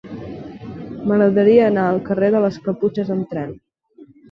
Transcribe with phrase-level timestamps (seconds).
[1.11, 3.57] M'agradaria anar al carrer de les Caputxes amb tren.